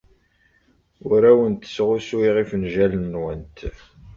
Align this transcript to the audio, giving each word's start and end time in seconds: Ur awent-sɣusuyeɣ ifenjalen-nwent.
Ur 1.11 1.21
awent-sɣusuyeɣ 1.31 2.35
ifenjalen-nwent. 2.43 3.57